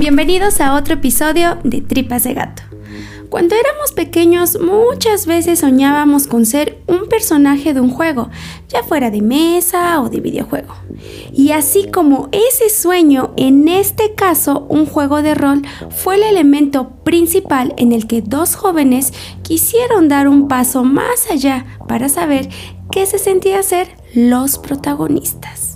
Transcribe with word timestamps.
Bienvenidos 0.00 0.62
a 0.62 0.76
otro 0.76 0.94
episodio 0.94 1.58
de 1.62 1.82
Tripas 1.82 2.24
de 2.24 2.32
Gato. 2.32 2.62
Cuando 3.28 3.54
éramos 3.54 3.92
pequeños 3.92 4.58
muchas 4.58 5.26
veces 5.26 5.58
soñábamos 5.58 6.26
con 6.26 6.46
ser 6.46 6.78
un 6.86 7.06
personaje 7.06 7.74
de 7.74 7.82
un 7.82 7.90
juego, 7.90 8.30
ya 8.70 8.82
fuera 8.82 9.10
de 9.10 9.20
mesa 9.20 10.00
o 10.00 10.08
de 10.08 10.20
videojuego. 10.20 10.74
Y 11.34 11.52
así 11.52 11.90
como 11.90 12.30
ese 12.32 12.70
sueño, 12.70 13.34
en 13.36 13.68
este 13.68 14.14
caso 14.14 14.64
un 14.70 14.86
juego 14.86 15.20
de 15.20 15.34
rol, 15.34 15.60
fue 15.90 16.14
el 16.14 16.22
elemento 16.22 16.92
principal 17.04 17.74
en 17.76 17.92
el 17.92 18.06
que 18.06 18.22
dos 18.22 18.56
jóvenes 18.56 19.12
quisieron 19.42 20.08
dar 20.08 20.28
un 20.28 20.48
paso 20.48 20.82
más 20.82 21.30
allá 21.30 21.66
para 21.86 22.08
saber 22.08 22.48
qué 22.90 23.04
se 23.04 23.18
sentía 23.18 23.62
ser 23.62 23.88
los 24.14 24.56
protagonistas. 24.56 25.69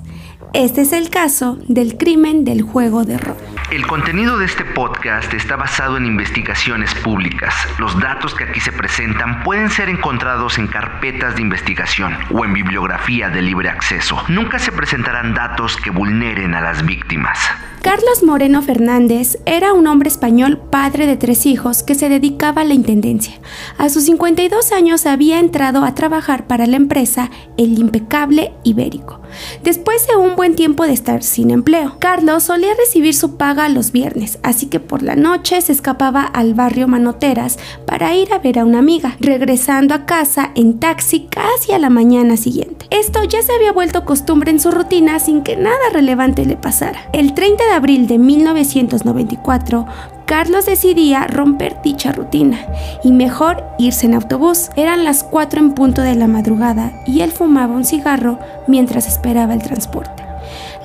Este 0.55 0.83
es 0.83 0.93
el 0.93 1.11
caso 1.11 1.59
del 1.67 1.99
crimen 1.99 2.45
del 2.45 2.63
juego 2.63 3.03
de 3.03 3.19
rol. 3.19 3.37
El 3.73 3.89
contenido 3.89 4.39
de 4.39 4.47
este 4.47 4.65
podcast 4.65 5.35
está 5.35 5.57
basado 5.57 5.97
en 5.97 6.07
investigaciones 6.07 6.95
públicas. 6.95 7.53
Los 7.81 7.99
datos 7.99 8.37
que 8.37 8.45
aquí 8.45 8.61
se 8.61 8.71
presentan 8.71 9.43
pueden 9.43 9.69
ser 9.69 9.89
encontrados 9.89 10.57
en 10.59 10.69
carpetas 10.69 11.35
de 11.35 11.43
investigación 11.43 12.17
o 12.33 12.45
en 12.45 12.53
bibliografía 12.53 13.31
de 13.31 13.43
libre 13.43 13.69
acceso. 13.69 14.17
Nunca 14.29 14.61
se 14.61 14.71
presentarán 14.71 15.35
datos 15.35 15.77
que 15.77 15.91
vulneren 15.91 16.55
a 16.55 16.61
las 16.61 16.87
víctimas. 16.87 17.37
Carlos 17.83 18.23
Moreno 18.23 18.63
Fernández 18.63 19.39
era 19.47 19.73
un 19.73 19.89
hombre 19.89 20.09
español 20.09 20.59
padre 20.71 21.09
de 21.09 21.17
tres 21.17 21.47
hijos 21.47 21.83
que 21.83 21.97
se 21.97 22.09
dedicaba 22.09 22.63
a 22.63 22.65
la 22.65 22.75
intendencia. 22.75 23.35
A 23.77 23.89
sus 23.89 24.05
52 24.05 24.71
años 24.71 25.05
había 25.05 25.41
entrado 25.41 25.85
a 25.85 25.97
trabajar 25.97 26.47
para 26.47 26.67
la 26.67 26.77
empresa 26.77 27.31
El 27.59 27.79
Impecable 27.79 28.53
Ibérico. 28.63 29.21
Después 29.63 30.07
de 30.07 30.17
un 30.17 30.37
buen 30.37 30.55
tiempo 30.55 30.85
de 30.85 30.93
estar 30.93 31.23
sin 31.23 31.51
empleo, 31.51 31.97
Carlos 31.99 32.45
solía 32.45 32.75
recibir 32.75 33.15
su 33.15 33.37
paga 33.37 33.69
los 33.69 33.93
viernes, 33.93 34.39
así 34.43 34.67
que 34.67 34.81
por 34.81 35.03
la 35.03 35.17
noche 35.17 35.61
se 35.61 35.73
escapaba 35.73 36.23
al 36.25 36.55
barrio 36.55 36.89
Manoteras 36.89 37.59
para 37.87 38.15
ir 38.15 38.33
a 38.33 38.39
ver 38.39 38.59
a 38.59 38.65
una 38.65 38.79
amiga, 38.79 39.17
regresando 39.21 39.95
a 39.95 40.07
casa 40.07 40.51
en 40.55 40.79
taxi 40.81 41.29
casi 41.31 41.73
a 41.73 41.79
la 41.79 41.91
mañana 41.91 42.37
siguiente. 42.37 42.87
Esto 42.91 43.25
ya 43.25 43.43
se 43.43 43.53
había 43.53 43.73
vuelto 43.73 44.05
costumbre 44.05 44.51
en 44.51 44.61
su 44.61 44.71
rutina 44.71 45.19
sin 45.19 45.43
que 45.43 45.57
nada 45.57 45.77
relevante 45.93 46.45
le 46.45 46.57
pasara. 46.57 47.09
El 47.13 47.35
30 47.35 47.65
de 47.65 47.73
abril 47.73 48.07
de 48.07 48.19
1994, 48.19 49.87
Carlos 50.27 50.65
decidía 50.65 51.27
romper 51.27 51.77
dicha 51.83 52.11
rutina 52.11 52.59
y 53.03 53.13
mejor 53.13 53.63
irse 53.79 54.07
en 54.07 54.15
autobús. 54.15 54.71
Eran 54.75 55.05
las 55.05 55.23
4 55.23 55.61
en 55.61 55.73
punto 55.75 56.01
de 56.01 56.15
la 56.15 56.27
madrugada 56.27 56.93
y 57.07 57.21
él 57.21 57.31
fumaba 57.31 57.75
un 57.75 57.85
cigarro 57.85 58.39
mientras 58.67 59.07
esperaba 59.07 59.53
el 59.53 59.63
transporte. 59.63 60.23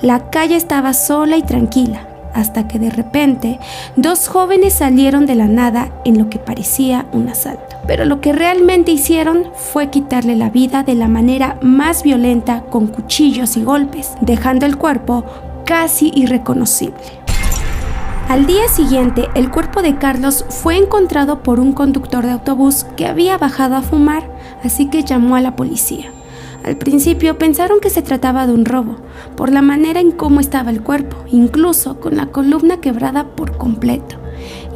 La 0.02 0.30
calle 0.30 0.56
estaba 0.56 0.92
sola 0.92 1.38
y 1.38 1.42
tranquila, 1.42 2.06
hasta 2.34 2.68
que 2.68 2.78
de 2.78 2.90
repente 2.90 3.58
dos 3.96 4.28
jóvenes 4.28 4.74
salieron 4.74 5.24
de 5.24 5.34
la 5.34 5.46
nada 5.46 5.90
en 6.04 6.18
lo 6.18 6.28
que 6.28 6.38
parecía 6.38 7.06
un 7.12 7.28
asalto. 7.28 7.76
Pero 7.86 8.04
lo 8.04 8.20
que 8.20 8.32
realmente 8.32 8.92
hicieron 8.92 9.50
fue 9.54 9.88
quitarle 9.88 10.36
la 10.36 10.50
vida 10.50 10.82
de 10.82 10.94
la 10.94 11.08
manera 11.08 11.58
más 11.62 12.02
violenta 12.02 12.62
con 12.68 12.86
cuchillos 12.88 13.56
y 13.56 13.62
golpes, 13.62 14.12
dejando 14.20 14.66
el 14.66 14.76
cuerpo 14.76 15.24
casi 15.64 16.10
irreconocible. 16.14 17.19
Al 18.30 18.46
día 18.46 18.68
siguiente, 18.68 19.28
el 19.34 19.50
cuerpo 19.50 19.82
de 19.82 19.98
Carlos 19.98 20.44
fue 20.50 20.76
encontrado 20.76 21.42
por 21.42 21.58
un 21.58 21.72
conductor 21.72 22.24
de 22.24 22.30
autobús 22.30 22.86
que 22.96 23.06
había 23.06 23.36
bajado 23.38 23.74
a 23.74 23.82
fumar, 23.82 24.30
así 24.62 24.88
que 24.88 25.02
llamó 25.02 25.34
a 25.34 25.40
la 25.40 25.56
policía. 25.56 26.12
Al 26.62 26.76
principio 26.76 27.38
pensaron 27.38 27.80
que 27.80 27.90
se 27.90 28.02
trataba 28.02 28.46
de 28.46 28.52
un 28.52 28.66
robo, 28.66 28.98
por 29.36 29.50
la 29.50 29.62
manera 29.62 29.98
en 29.98 30.12
cómo 30.12 30.38
estaba 30.38 30.70
el 30.70 30.80
cuerpo, 30.80 31.16
incluso 31.26 31.98
con 31.98 32.16
la 32.16 32.26
columna 32.26 32.76
quebrada 32.80 33.34
por 33.34 33.56
completo 33.56 34.19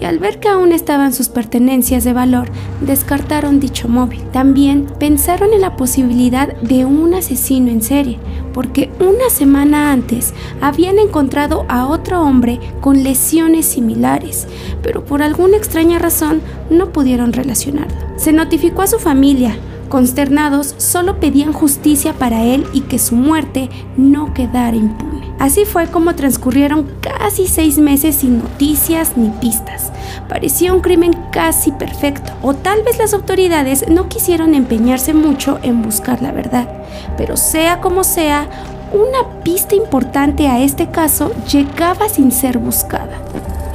al 0.05 0.19
ver 0.19 0.41
que 0.41 0.49
aún 0.49 0.73
estaban 0.73 1.13
sus 1.13 1.29
pertenencias 1.29 2.05
de 2.05 2.13
valor, 2.13 2.49
descartaron 2.81 3.61
dicho 3.61 3.89
móvil. 3.89 4.23
También 4.33 4.87
pensaron 4.99 5.53
en 5.53 5.61
la 5.61 5.77
posibilidad 5.77 6.55
de 6.57 6.85
un 6.85 7.15
asesino 7.15 7.70
en 7.70 7.83
serie, 7.83 8.19
porque 8.53 8.91
una 9.01 9.31
semana 9.31 9.93
antes 9.93 10.35
habían 10.61 10.98
encontrado 10.98 11.64
a 11.69 11.87
otro 11.87 12.23
hombre 12.23 12.61
con 12.81 13.03
lesiones 13.03 13.67
similares, 13.67 14.47
pero 14.83 15.05
por 15.05 15.23
alguna 15.23 15.57
extraña 15.57 15.98
razón 15.98 16.41
no 16.70 16.93
pudieron 16.93 17.33
relacionarlo. 17.33 17.97
Se 18.17 18.33
notificó 18.33 18.83
a 18.83 18.87
su 18.87 18.98
familia, 18.98 19.57
Consternados, 19.89 20.75
solo 20.79 21.20
pedían 21.20 21.53
justicia 21.53 22.14
para 22.14 22.43
él 22.43 22.67
y 22.73 22.81
que 22.81 22.98
su 22.98 23.14
muerte 23.14 23.70
no 23.97 24.35
quedara 24.35 24.77
impune. 24.77 25.23
Así 25.39 25.64
fue 25.64 25.86
como 25.89 26.14
transcurrieron 26.14 26.89
casi 27.00 27.46
seis 27.46 27.78
meses 27.78 28.17
sin 28.17 28.39
noticias 28.39 29.17
ni 29.17 29.30
pistas. 29.30 29.90
Parecía 30.28 30.72
un 30.72 30.80
crimen 30.80 31.12
casi 31.33 31.72
perfecto, 31.72 32.33
o 32.42 32.55
tal 32.55 32.83
vez 32.83 32.98
las 32.98 33.14
autoridades 33.14 33.89
no 33.89 34.08
quisieron 34.08 34.55
empeñarse 34.55 35.12
mucho 35.12 35.58
en 35.62 35.83
buscar 35.83 36.22
la 36.22 36.33
verdad. 36.33 36.68
Pero 37.17 37.36
sea 37.36 37.80
como 37.80 38.05
sea, 38.05 38.48
una 38.92 39.42
pista 39.42 39.74
importante 39.74 40.46
a 40.46 40.61
este 40.61 40.89
caso 40.90 41.33
llegaba 41.51 42.08
sin 42.08 42.30
ser 42.30 42.58
buscada. 42.58 43.23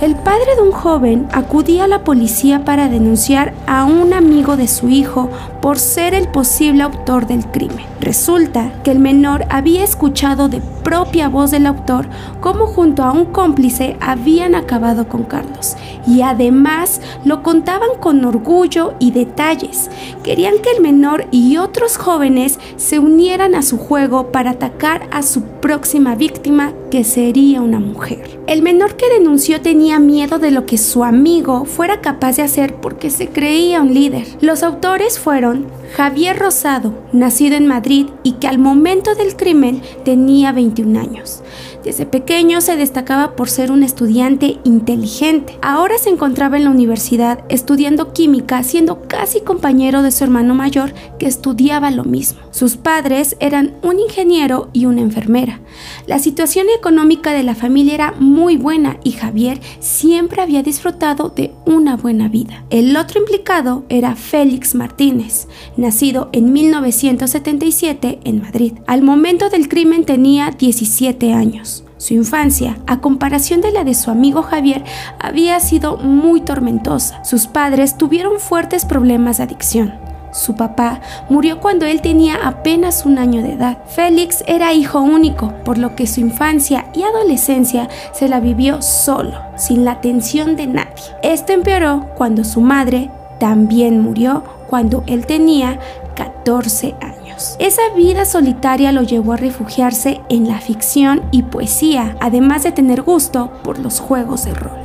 El 0.02 0.16
padre 0.16 0.56
de 0.56 0.62
un 0.62 0.72
joven 0.72 1.28
acudía 1.34 1.84
a 1.84 1.88
la 1.90 2.06
policía 2.06 2.64
para 2.64 2.88
denunciar 2.88 3.54
a 3.68 3.84
un 3.84 4.14
amigo 4.14 4.56
de 4.56 4.70
su 4.70 4.88
hijo 4.88 5.30
por 5.62 5.78
ser 5.78 6.14
el 6.14 6.30
posible 6.30 6.84
autor 6.84 7.28
del 7.28 7.46
crimen. 7.46 7.86
Resulta 8.00 8.72
que 8.86 8.92
el 8.92 9.00
menor 9.00 9.44
había 9.50 9.84
escuchado 9.84 10.48
de 10.48 10.62
propia 10.84 11.28
voz 11.28 11.52
del 11.52 11.66
autor 11.66 12.08
cómo 12.40 12.66
junto 12.66 13.04
a 13.04 13.12
un 13.12 13.26
cómplice 13.26 13.98
habían 14.00 14.56
acabado 14.56 15.10
con 15.10 15.24
Carlos 15.24 15.76
y 16.08 16.22
además 16.22 17.02
lo 17.26 17.44
contaban 17.44 17.90
con 18.00 18.24
orgullo 18.24 18.94
y 19.00 19.12
detalles. 19.12 19.92
Querían 20.24 20.60
que 20.64 20.72
el 20.72 20.82
menor 20.82 21.28
y 21.30 21.58
otros 21.58 21.98
jóvenes 21.98 22.58
se 22.78 23.00
unieran 23.00 23.54
a 23.54 23.62
su 23.62 23.78
juego 23.78 24.32
para 24.32 24.52
atacar 24.52 25.08
a 25.12 25.24
su 25.24 25.44
próxima 25.44 26.16
víctima 26.16 26.72
que 26.90 27.04
sería 27.04 27.62
una 27.62 27.80
mujer. 27.80 28.40
El 28.48 28.62
menor 28.62 28.96
que 28.96 29.10
denunció 29.10 29.62
tenía 29.62 29.89
miedo 29.98 30.38
de 30.38 30.52
lo 30.52 30.68
que 30.68 30.78
su 30.78 31.04
amigo 31.04 31.66
fuera 31.66 32.02
capaz 32.02 32.36
de 32.36 32.44
hacer 32.44 32.76
porque 32.76 33.10
se 33.10 33.30
creía 33.30 33.82
un 33.82 33.96
líder. 33.96 34.28
Los 34.42 34.62
autores 34.62 35.18
fueron 35.18 35.66
Javier 35.96 36.38
Rosado, 36.38 36.94
nacido 37.12 37.56
en 37.56 37.66
Madrid 37.66 38.08
y 38.22 38.34
que 38.34 38.48
al 38.48 38.60
momento 38.60 39.16
del 39.16 39.36
crimen 39.36 39.82
tenía 40.06 40.52
21 40.52 41.00
años. 41.00 41.42
Desde 41.84 42.06
pequeño 42.06 42.62
se 42.62 42.76
destacaba 42.76 43.36
por 43.36 43.50
ser 43.50 43.72
un 43.72 43.84
estudiante 43.84 44.60
inteligente. 44.64 45.58
Ahora 45.62 45.98
se 45.98 46.10
encontraba 46.10 46.58
en 46.58 46.66
la 46.66 46.72
universidad 46.72 47.44
estudiando 47.50 48.12
química, 48.12 48.64
siendo 48.64 49.04
casi 49.08 49.42
compañero 49.42 50.02
de 50.02 50.12
su 50.12 50.24
hermano 50.24 50.56
mayor 50.56 50.94
que 51.18 51.28
estudiaba 51.28 51.90
lo 51.92 52.04
mismo. 52.04 52.40
Sus 52.52 52.76
padres 52.76 53.38
eran 53.40 53.76
un 53.82 54.00
ingeniero 54.00 54.70
y 54.74 54.86
una 54.86 55.02
enfermera. 55.02 55.62
La 56.06 56.20
situación 56.20 56.68
económica 56.78 57.32
de 57.32 57.44
la 57.44 57.56
familia 57.56 57.94
era 57.94 58.14
muy 58.20 58.58
buena 58.58 58.98
y 59.04 59.12
Javier 59.12 59.62
siempre 59.80 60.42
había 60.42 60.64
disfrutado 60.64 61.30
de 61.30 61.54
una 61.66 61.96
buena 61.96 62.28
vida. 62.28 62.66
El 62.70 62.96
otro 62.98 63.20
implicado 63.20 63.86
era 63.90 64.16
Félix 64.16 64.76
Martínez, 64.76 65.48
nacido 65.78 66.30
en 66.34 66.52
1977 66.52 68.20
en 68.24 68.42
Madrid. 68.42 68.74
Al 68.88 69.02
momento 69.02 69.50
del 69.50 69.70
crimen 69.70 70.06
tenía 70.06 70.52
17 70.52 71.34
años. 71.34 71.69
Su 72.00 72.14
infancia, 72.14 72.78
a 72.88 73.02
comparación 73.02 73.60
de 73.60 73.74
la 73.74 73.84
de 73.84 73.94
su 73.94 74.10
amigo 74.10 74.42
Javier, 74.42 74.86
había 75.20 75.60
sido 75.60 75.98
muy 75.98 76.40
tormentosa. 76.40 77.22
Sus 77.26 77.48
padres 77.48 77.98
tuvieron 77.98 78.40
fuertes 78.40 78.86
problemas 78.86 79.38
de 79.38 79.44
adicción. 79.44 79.94
Su 80.32 80.56
papá 80.56 81.02
murió 81.30 81.60
cuando 81.60 81.86
él 81.86 82.02
tenía 82.02 82.48
apenas 82.48 83.06
un 83.06 83.18
año 83.18 83.44
de 83.44 83.54
edad. 83.54 83.80
Félix 83.86 84.46
era 84.48 84.72
hijo 84.72 85.02
único, 85.02 85.54
por 85.66 85.78
lo 85.78 85.98
que 85.98 86.08
su 86.08 86.22
infancia 86.22 86.86
y 86.94 87.04
adolescencia 87.04 87.90
se 88.14 88.30
la 88.30 88.40
vivió 88.40 88.82
solo, 88.82 89.34
sin 89.58 89.84
la 89.84 89.92
atención 89.92 90.56
de 90.56 90.68
nadie. 90.68 91.04
Esto 91.22 91.52
empeoró 91.52 92.06
cuando 92.16 92.46
su 92.46 92.62
madre 92.62 93.12
también 93.42 94.00
murió 94.00 94.44
cuando 94.70 95.04
él 95.06 95.26
tenía 95.26 95.80
14 96.16 96.96
años. 97.02 97.19
Esa 97.60 97.82
vida 97.96 98.26
solitaria 98.26 98.92
lo 98.92 99.04
llevó 99.04 99.34
a 99.34 99.38
refugiarse 99.38 100.22
en 100.30 100.48
la 100.48 100.60
ficción 100.60 101.22
y 101.32 101.44
poesía, 101.44 102.18
además 102.20 102.64
de 102.64 102.72
tener 102.72 103.02
gusto 103.02 103.52
por 103.64 103.80
los 103.80 104.00
juegos 104.00 104.46
de 104.46 104.54
rol. 104.54 104.78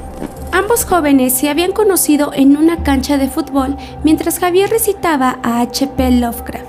Ambos 0.53 0.85
jóvenes 0.85 1.33
se 1.33 1.51
habían 1.51 1.73
conocido 1.73 2.31
en 2.33 2.56
una 2.56 2.85
cancha 2.85 3.19
de 3.19 3.29
fútbol 3.29 3.77
mientras 4.05 4.39
Javier 4.39 4.71
recitaba 4.71 5.41
a 5.43 5.61
H.P. 5.62 6.12
Lovecraft. 6.12 6.67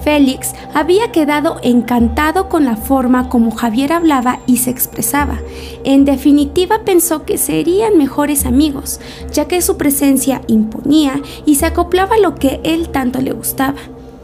Félix 0.00 0.54
había 0.72 1.10
quedado 1.10 1.58
encantado 1.62 2.48
con 2.48 2.64
la 2.64 2.76
forma 2.76 3.28
como 3.28 3.50
Javier 3.50 3.92
hablaba 3.92 4.38
y 4.46 4.58
se 4.58 4.70
expresaba. 4.70 5.38
En 5.84 6.04
definitiva 6.04 6.82
pensó 6.84 7.24
que 7.24 7.38
serían 7.38 7.98
mejores 7.98 8.46
amigos, 8.46 9.00
ya 9.32 9.48
que 9.48 9.60
su 9.60 9.76
presencia 9.76 10.40
imponía 10.46 11.20
y 11.44 11.56
se 11.56 11.66
acoplaba 11.66 12.14
a 12.14 12.20
lo 12.20 12.36
que 12.36 12.60
él 12.62 12.88
tanto 12.88 13.20
le 13.20 13.32
gustaba 13.32 13.74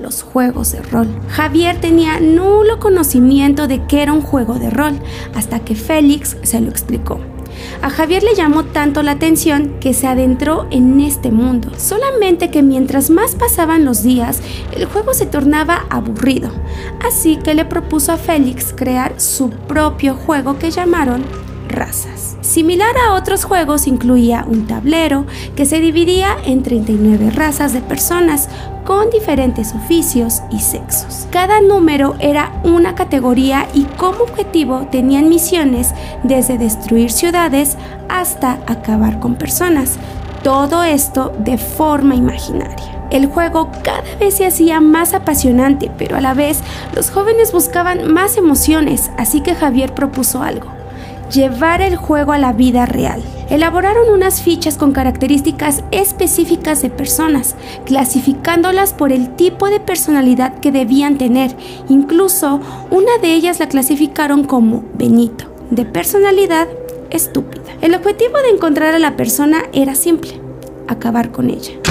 los 0.02 0.22
juegos 0.22 0.72
de 0.72 0.82
rol. 0.82 1.08
Javier 1.28 1.80
tenía 1.80 2.20
nulo 2.20 2.78
conocimiento 2.78 3.68
de 3.68 3.86
qué 3.86 4.02
era 4.02 4.12
un 4.12 4.22
juego 4.22 4.58
de 4.58 4.68
rol, 4.68 4.98
hasta 5.34 5.60
que 5.60 5.74
Félix 5.74 6.36
se 6.42 6.60
lo 6.60 6.68
explicó. 6.68 7.20
A 7.80 7.90
Javier 7.90 8.22
le 8.22 8.34
llamó 8.34 8.64
tanto 8.64 9.02
la 9.02 9.12
atención 9.12 9.76
que 9.80 9.94
se 9.94 10.06
adentró 10.06 10.66
en 10.70 11.00
este 11.00 11.30
mundo. 11.30 11.70
Solamente 11.76 12.50
que 12.50 12.62
mientras 12.62 13.10
más 13.10 13.34
pasaban 13.34 13.84
los 13.84 14.02
días, 14.02 14.40
el 14.72 14.84
juego 14.86 15.14
se 15.14 15.26
tornaba 15.26 15.86
aburrido. 15.90 16.50
Así 17.06 17.36
que 17.36 17.54
le 17.54 17.64
propuso 17.64 18.12
a 18.12 18.16
Félix 18.16 18.72
crear 18.72 19.20
su 19.20 19.50
propio 19.50 20.14
juego 20.14 20.58
que 20.58 20.70
llamaron 20.70 21.24
razas. 21.68 22.31
Similar 22.42 22.96
a 22.98 23.14
otros 23.14 23.44
juegos, 23.44 23.86
incluía 23.86 24.44
un 24.48 24.66
tablero 24.66 25.26
que 25.54 25.64
se 25.64 25.78
dividía 25.78 26.36
en 26.44 26.64
39 26.64 27.30
razas 27.30 27.72
de 27.72 27.80
personas 27.80 28.48
con 28.84 29.10
diferentes 29.10 29.72
oficios 29.74 30.42
y 30.50 30.58
sexos. 30.58 31.28
Cada 31.30 31.60
número 31.60 32.16
era 32.18 32.60
una 32.64 32.96
categoría 32.96 33.68
y 33.74 33.84
como 33.84 34.24
objetivo 34.24 34.88
tenían 34.90 35.28
misiones 35.28 35.94
desde 36.24 36.58
destruir 36.58 37.12
ciudades 37.12 37.76
hasta 38.08 38.58
acabar 38.66 39.20
con 39.20 39.36
personas. 39.36 39.96
Todo 40.42 40.82
esto 40.82 41.32
de 41.38 41.58
forma 41.58 42.16
imaginaria. 42.16 43.06
El 43.12 43.26
juego 43.26 43.70
cada 43.84 44.16
vez 44.18 44.34
se 44.34 44.46
hacía 44.46 44.80
más 44.80 45.14
apasionante, 45.14 45.92
pero 45.96 46.16
a 46.16 46.20
la 46.20 46.34
vez 46.34 46.58
los 46.92 47.10
jóvenes 47.10 47.52
buscaban 47.52 48.12
más 48.12 48.36
emociones, 48.36 49.12
así 49.16 49.42
que 49.42 49.54
Javier 49.54 49.94
propuso 49.94 50.42
algo 50.42 50.81
llevar 51.32 51.80
el 51.80 51.96
juego 51.96 52.32
a 52.32 52.38
la 52.38 52.52
vida 52.52 52.86
real. 52.86 53.22
Elaboraron 53.48 54.10
unas 54.10 54.42
fichas 54.42 54.76
con 54.76 54.92
características 54.92 55.82
específicas 55.90 56.82
de 56.82 56.90
personas, 56.90 57.54
clasificándolas 57.84 58.92
por 58.92 59.12
el 59.12 59.34
tipo 59.36 59.68
de 59.68 59.80
personalidad 59.80 60.60
que 60.60 60.72
debían 60.72 61.18
tener. 61.18 61.54
Incluso 61.88 62.60
una 62.90 63.18
de 63.20 63.34
ellas 63.34 63.58
la 63.58 63.68
clasificaron 63.68 64.44
como 64.44 64.84
Benito, 64.94 65.46
de 65.70 65.84
personalidad 65.84 66.68
estúpida. 67.10 67.62
El 67.80 67.94
objetivo 67.94 68.38
de 68.42 68.50
encontrar 68.50 68.94
a 68.94 68.98
la 68.98 69.16
persona 69.16 69.64
era 69.72 69.94
simple, 69.94 70.40
acabar 70.88 71.30
con 71.30 71.50
ella. 71.50 71.81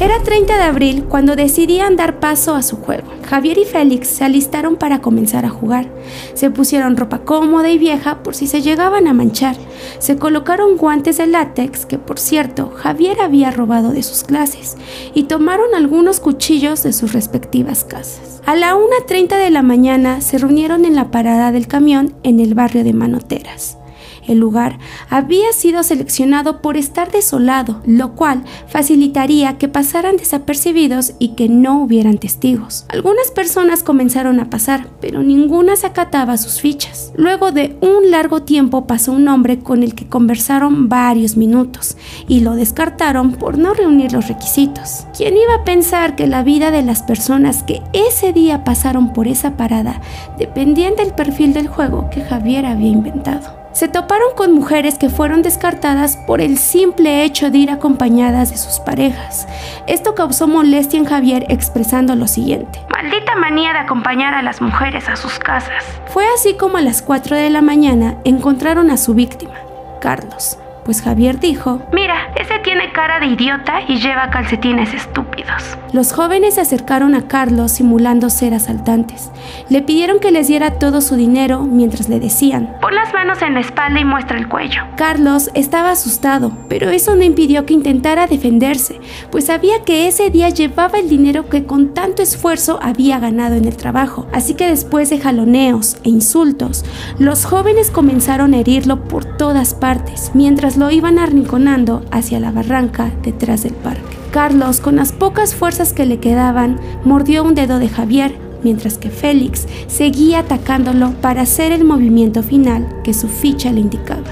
Era 0.00 0.20
30 0.22 0.56
de 0.56 0.62
abril 0.62 1.04
cuando 1.08 1.36
decidían 1.36 1.94
dar 1.94 2.18
paso 2.18 2.54
a 2.54 2.62
su 2.62 2.76
juego. 2.76 3.06
Javier 3.28 3.58
y 3.58 3.64
Félix 3.64 4.08
se 4.08 4.24
alistaron 4.24 4.76
para 4.76 5.00
comenzar 5.00 5.44
a 5.44 5.50
jugar. 5.50 5.88
Se 6.34 6.50
pusieron 6.50 6.96
ropa 6.96 7.20
cómoda 7.20 7.70
y 7.70 7.78
vieja 7.78 8.22
por 8.24 8.34
si 8.34 8.48
se 8.48 8.60
llegaban 8.60 9.06
a 9.06 9.14
manchar. 9.14 9.56
Se 10.00 10.16
colocaron 10.16 10.76
guantes 10.76 11.18
de 11.18 11.28
látex 11.28 11.86
que, 11.86 11.98
por 11.98 12.18
cierto, 12.18 12.72
Javier 12.74 13.20
había 13.20 13.52
robado 13.52 13.92
de 13.92 14.02
sus 14.02 14.24
clases 14.24 14.76
y 15.14 15.24
tomaron 15.24 15.74
algunos 15.76 16.18
cuchillos 16.18 16.82
de 16.82 16.92
sus 16.92 17.12
respectivas 17.12 17.84
casas. 17.84 18.42
A 18.44 18.56
la 18.56 18.74
1.30 18.74 19.38
de 19.38 19.50
la 19.50 19.62
mañana 19.62 20.20
se 20.20 20.38
reunieron 20.38 20.84
en 20.84 20.96
la 20.96 21.12
parada 21.12 21.52
del 21.52 21.68
camión 21.68 22.14
en 22.24 22.40
el 22.40 22.54
barrio 22.54 22.82
de 22.82 22.92
Manoteras. 22.92 23.78
El 24.26 24.38
lugar 24.38 24.78
había 25.10 25.52
sido 25.52 25.82
seleccionado 25.82 26.62
por 26.62 26.76
estar 26.76 27.10
desolado, 27.10 27.82
lo 27.86 28.14
cual 28.14 28.42
facilitaría 28.66 29.58
que 29.58 29.68
pasaran 29.68 30.16
desapercibidos 30.16 31.14
y 31.18 31.28
que 31.34 31.48
no 31.48 31.82
hubieran 31.82 32.18
testigos. 32.18 32.86
Algunas 32.88 33.30
personas 33.30 33.82
comenzaron 33.82 34.40
a 34.40 34.50
pasar, 34.50 34.88
pero 35.00 35.22
ninguna 35.22 35.76
se 35.76 35.86
acataba 35.86 36.36
sus 36.36 36.60
fichas. 36.60 37.12
Luego 37.16 37.52
de 37.52 37.76
un 37.80 38.10
largo 38.10 38.42
tiempo 38.42 38.86
pasó 38.86 39.12
un 39.12 39.28
hombre 39.28 39.58
con 39.58 39.82
el 39.82 39.94
que 39.94 40.08
conversaron 40.08 40.88
varios 40.88 41.36
minutos 41.36 41.96
y 42.28 42.40
lo 42.40 42.54
descartaron 42.54 43.32
por 43.32 43.58
no 43.58 43.74
reunir 43.74 44.12
los 44.12 44.28
requisitos. 44.28 45.06
¿Quién 45.16 45.36
iba 45.36 45.54
a 45.54 45.64
pensar 45.64 46.16
que 46.16 46.26
la 46.26 46.42
vida 46.42 46.70
de 46.70 46.82
las 46.82 47.02
personas 47.02 47.62
que 47.62 47.82
ese 47.92 48.32
día 48.32 48.64
pasaron 48.64 49.12
por 49.12 49.28
esa 49.28 49.56
parada 49.56 50.00
dependían 50.38 50.96
del 50.96 51.12
perfil 51.14 51.52
del 51.52 51.68
juego 51.68 52.08
que 52.10 52.22
Javier 52.22 52.66
había 52.66 52.88
inventado? 52.88 53.63
Se 53.74 53.88
toparon 53.88 54.34
con 54.36 54.52
mujeres 54.52 54.98
que 54.98 55.10
fueron 55.10 55.42
descartadas 55.42 56.16
por 56.16 56.40
el 56.40 56.58
simple 56.58 57.24
hecho 57.24 57.50
de 57.50 57.58
ir 57.58 57.70
acompañadas 57.70 58.50
de 58.50 58.56
sus 58.56 58.78
parejas. 58.78 59.46
Esto 59.86 60.14
causó 60.14 60.46
molestia 60.46 60.98
en 60.98 61.04
Javier 61.04 61.44
expresando 61.48 62.14
lo 62.14 62.28
siguiente. 62.28 62.80
Maldita 62.88 63.34
manía 63.34 63.72
de 63.72 63.80
acompañar 63.80 64.32
a 64.32 64.42
las 64.42 64.60
mujeres 64.60 65.08
a 65.08 65.16
sus 65.16 65.38
casas. 65.38 65.84
Fue 66.06 66.24
así 66.34 66.54
como 66.54 66.78
a 66.78 66.82
las 66.82 67.02
4 67.02 67.36
de 67.36 67.50
la 67.50 67.62
mañana 67.62 68.16
encontraron 68.24 68.90
a 68.90 68.96
su 68.96 69.12
víctima, 69.12 69.54
Carlos, 70.00 70.56
pues 70.84 71.02
Javier 71.02 71.40
dijo, 71.40 71.80
Mira, 71.92 72.32
ese 72.36 72.58
tiene 72.62 72.92
cara 72.92 73.20
de 73.20 73.26
idiota 73.26 73.80
y 73.88 73.96
lleva 73.96 74.30
calcetines 74.30 74.92
estúpidos. 74.94 75.78
Los 75.92 76.12
jóvenes 76.12 76.54
se 76.54 76.60
acercaron 76.60 77.14
a 77.14 77.28
Carlos 77.28 77.72
simulando 77.72 78.30
ser 78.30 78.54
asaltantes. 78.54 79.30
Le 79.68 79.82
pidieron 79.82 80.18
que 80.18 80.32
les 80.32 80.48
diera 80.48 80.78
todo 80.78 81.00
su 81.00 81.16
dinero 81.16 81.62
mientras 81.62 82.08
le 82.08 82.20
decían, 82.20 82.76
Pon 82.80 82.94
las 82.94 83.12
manos 83.12 83.42
en 83.42 83.54
la 83.54 83.60
espalda 83.60 84.00
y 84.00 84.04
muestra 84.04 84.38
el 84.38 84.48
cuello. 84.48 84.82
Carlos 84.96 85.50
estaba 85.54 85.90
asustado, 85.90 86.52
pero 86.68 86.90
eso 86.90 87.14
no 87.16 87.22
impidió 87.22 87.64
que 87.66 87.74
intentara 87.74 88.26
defenderse, 88.26 89.00
pues 89.30 89.46
sabía 89.46 89.82
que 89.84 90.08
ese 90.08 90.30
día 90.30 90.48
llevaba 90.48 90.98
el 90.98 91.08
dinero 91.08 91.48
que 91.48 91.64
con 91.64 91.94
tanto 91.94 92.22
esfuerzo 92.22 92.78
había 92.82 93.18
ganado 93.18 93.54
en 93.54 93.64
el 93.64 93.76
trabajo. 93.76 94.26
Así 94.32 94.54
que 94.54 94.68
después 94.68 95.10
de 95.10 95.18
jaloneos 95.18 95.96
e 96.04 96.08
insultos, 96.08 96.84
los 97.18 97.44
jóvenes 97.44 97.90
comenzaron 97.90 98.54
a 98.54 98.58
herirlo 98.58 99.04
por 99.04 99.24
todas 99.36 99.74
partes, 99.74 100.32
mientras 100.34 100.73
lo 100.76 100.90
iban 100.90 101.18
arrinconando 101.18 102.04
hacia 102.10 102.40
la 102.40 102.50
barranca 102.50 103.12
detrás 103.22 103.62
del 103.62 103.74
parque. 103.74 104.16
Carlos, 104.30 104.80
con 104.80 104.96
las 104.96 105.12
pocas 105.12 105.54
fuerzas 105.54 105.92
que 105.92 106.06
le 106.06 106.18
quedaban, 106.18 106.80
mordió 107.04 107.44
un 107.44 107.54
dedo 107.54 107.78
de 107.78 107.88
Javier, 107.88 108.34
mientras 108.62 108.98
que 108.98 109.10
Félix 109.10 109.66
seguía 109.86 110.40
atacándolo 110.40 111.12
para 111.20 111.42
hacer 111.42 111.72
el 111.72 111.84
movimiento 111.84 112.42
final 112.42 113.02
que 113.04 113.14
su 113.14 113.28
ficha 113.28 113.72
le 113.72 113.80
indicaba, 113.80 114.30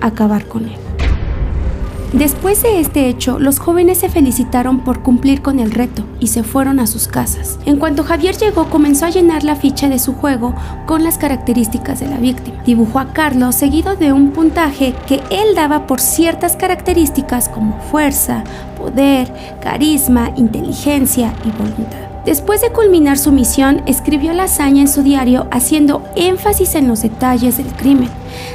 acabar 0.00 0.46
con 0.46 0.66
él. 0.66 0.76
Después 2.14 2.62
de 2.62 2.78
este 2.78 3.08
hecho, 3.08 3.40
los 3.40 3.58
jóvenes 3.58 3.98
se 3.98 4.08
felicitaron 4.08 4.84
por 4.84 5.02
cumplir 5.02 5.42
con 5.42 5.58
el 5.58 5.72
reto 5.72 6.04
y 6.20 6.28
se 6.28 6.44
fueron 6.44 6.78
a 6.78 6.86
sus 6.86 7.08
casas. 7.08 7.58
En 7.66 7.76
cuanto 7.76 8.04
Javier 8.04 8.36
llegó, 8.36 8.70
comenzó 8.70 9.06
a 9.06 9.10
llenar 9.10 9.42
la 9.42 9.56
ficha 9.56 9.88
de 9.88 9.98
su 9.98 10.14
juego 10.14 10.54
con 10.86 11.02
las 11.02 11.18
características 11.18 11.98
de 11.98 12.06
la 12.06 12.18
víctima. 12.18 12.62
Dibujó 12.64 13.00
a 13.00 13.12
Carlos 13.12 13.56
seguido 13.56 13.96
de 13.96 14.12
un 14.12 14.30
puntaje 14.30 14.94
que 15.08 15.22
él 15.30 15.56
daba 15.56 15.88
por 15.88 16.00
ciertas 16.00 16.54
características 16.54 17.48
como 17.48 17.80
fuerza, 17.90 18.44
poder, 18.78 19.58
carisma, 19.60 20.30
inteligencia 20.36 21.32
y 21.44 21.50
voluntad. 21.50 22.13
Después 22.24 22.62
de 22.62 22.70
culminar 22.70 23.18
su 23.18 23.32
misión, 23.32 23.82
escribió 23.84 24.32
la 24.32 24.44
hazaña 24.44 24.80
en 24.80 24.88
su 24.88 25.02
diario 25.02 25.46
haciendo 25.50 26.02
énfasis 26.16 26.74
en 26.74 26.88
los 26.88 27.02
detalles 27.02 27.58
del 27.58 27.66
crimen, 27.66 28.08